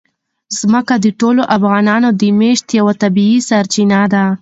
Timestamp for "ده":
4.13-4.25